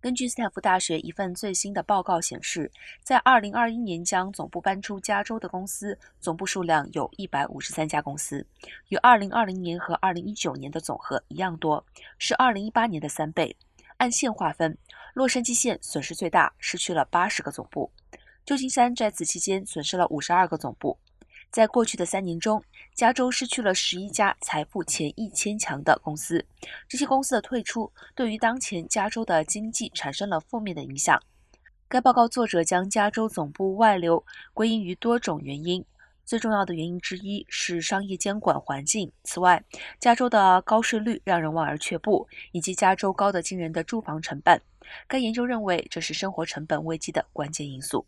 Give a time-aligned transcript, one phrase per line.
[0.00, 8.46] 根据斯坦福大学一份最新的报告显示，在2021年将总部搬出加州的公司总部数量有153家公司，
[8.88, 11.84] 与2020年和2019年的总和一样多，
[12.16, 13.54] 是2018年的三倍。
[13.98, 14.78] 按县划分，
[15.12, 17.90] 洛杉矶县损失最大，失去了80个总部；
[18.46, 20.98] 旧金山在此期间损失了52个总部。
[21.50, 22.62] 在过去的三年中，
[22.94, 26.44] 加州失去了十一家财富前一千强的公司。
[26.88, 31.20] 这些公司的退出对于当前加州的经济产生了负面的影响。
[31.88, 35.84] 该报告作者将加州总部外流归因于多种原因，
[36.24, 39.10] 最重要的原因之一是商业监管环境。
[39.24, 39.64] 此外，
[39.98, 44.62] 加州的高税率让人望而却步，以及加州高得惊人的住房成本。
[45.08, 48.06] 该研究认为，这是生活成本危机的关键因素。